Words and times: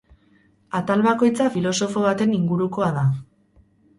Atal 0.79 1.03
bakoitza 1.07 1.49
filosofo 1.57 2.03
baten 2.07 2.35
ingurukoa 2.37 2.91
da. 2.99 3.03